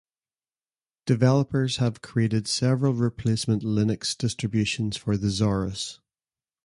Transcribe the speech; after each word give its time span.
Developers 1.05 1.77
have 1.77 2.01
created 2.01 2.47
several 2.47 2.93
replacement 2.95 3.61
Linux 3.61 4.17
distributions 4.17 4.97
for 4.97 5.15
the 5.15 5.27
Zaurus. 5.29 5.99